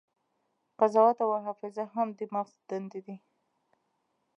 [0.79, 3.15] قضاوت او حافظه هم د مغز دندې دي.